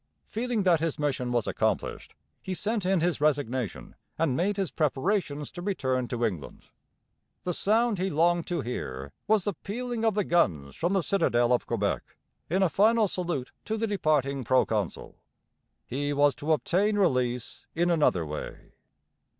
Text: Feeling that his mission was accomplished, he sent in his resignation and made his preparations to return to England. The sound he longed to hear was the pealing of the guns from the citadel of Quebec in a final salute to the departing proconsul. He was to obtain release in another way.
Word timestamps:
Feeling 0.25 0.63
that 0.63 0.79
his 0.79 0.97
mission 0.97 1.31
was 1.31 1.45
accomplished, 1.45 2.15
he 2.41 2.55
sent 2.55 2.87
in 2.87 3.01
his 3.01 3.21
resignation 3.21 3.93
and 4.17 4.35
made 4.35 4.57
his 4.57 4.71
preparations 4.71 5.51
to 5.51 5.61
return 5.61 6.07
to 6.07 6.25
England. 6.25 6.69
The 7.43 7.53
sound 7.53 7.99
he 7.99 8.09
longed 8.09 8.47
to 8.47 8.61
hear 8.61 9.11
was 9.27 9.43
the 9.43 9.53
pealing 9.53 10.03
of 10.03 10.15
the 10.15 10.23
guns 10.23 10.75
from 10.75 10.93
the 10.93 11.03
citadel 11.03 11.53
of 11.53 11.67
Quebec 11.67 12.17
in 12.49 12.63
a 12.63 12.67
final 12.67 13.07
salute 13.07 13.51
to 13.65 13.77
the 13.77 13.85
departing 13.85 14.43
proconsul. 14.43 15.17
He 15.85 16.13
was 16.13 16.33
to 16.37 16.51
obtain 16.51 16.97
release 16.97 17.67
in 17.75 17.91
another 17.91 18.25
way. 18.25 18.71